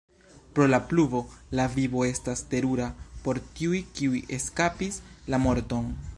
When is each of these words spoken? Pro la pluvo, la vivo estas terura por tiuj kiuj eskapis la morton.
Pro 0.55 0.67
la 0.67 0.79
pluvo, 0.91 1.19
la 1.51 1.67
vivo 1.75 2.03
estas 2.13 2.41
terura 2.55 2.89
por 3.27 3.43
tiuj 3.59 3.83
kiuj 4.01 4.25
eskapis 4.41 5.03
la 5.35 5.45
morton. 5.47 5.93